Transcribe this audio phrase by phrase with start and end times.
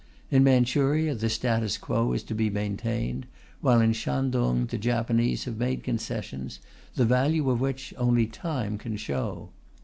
[0.31, 3.27] In Manchuria the status quo is to be maintained,
[3.59, 6.57] while in Shantung the Japanese have made concessions,
[6.95, 9.49] the value of which only time can show.